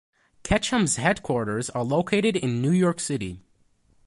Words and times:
Ketchum's 0.41 0.95
headquarters 0.95 1.69
are 1.69 1.83
located 1.83 2.35
in 2.35 2.59
New 2.59 2.71
York 2.71 2.99
City. 2.99 3.43